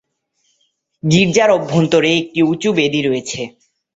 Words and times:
গির্জার 1.03 1.49
অভ্যন্তরে 1.57 2.09
একটি 2.21 2.39
উচু 2.51 2.69
বেদি 2.77 2.99
রয়েছে। 3.01 3.41